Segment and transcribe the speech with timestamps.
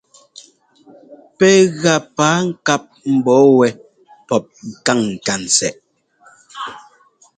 [1.37, 2.83] Pɛ́ gá paa-ŋkáp
[3.15, 3.69] mbɔ̌ wɛ́
[4.27, 4.43] pɔ́p
[4.85, 5.71] káŋ ŋkantsɛꞌ.